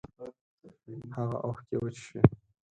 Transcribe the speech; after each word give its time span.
هاغه 1.13 1.37
اوښکی 1.45 1.75
وچې 1.79 2.01
شوې 2.05 2.21